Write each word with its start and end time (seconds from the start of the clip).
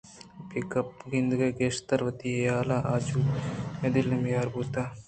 بہ 0.49 0.59
گندے 1.11 1.35
آ 1.55 1.57
گیشتر 1.57 1.99
وتی 2.05 2.29
حیالاں 2.37 2.81
آ 2.93 2.95
جو 3.05 3.19
ءُدل 3.85 4.07
ءَ 4.15 4.21
میر 4.23 4.47
بوتیں 4.53 4.89